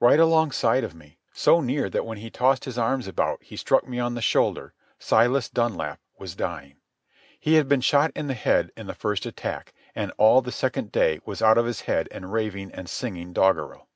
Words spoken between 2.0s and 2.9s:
when he tossed his